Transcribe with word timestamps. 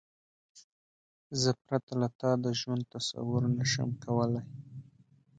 زه 1.41 1.51
پرته 1.65 1.93
له 2.01 2.07
تا 2.19 2.31
د 2.43 2.45
ژوند 2.59 2.83
تصور 2.93 3.41
نشم 3.57 3.89
کولای. 4.03 4.45